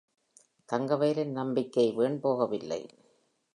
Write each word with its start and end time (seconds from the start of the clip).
தங்கவேலின் 0.69 1.31
நம்பிக்கை 1.31 1.85
வீண்போகவில்லை. 1.97 2.81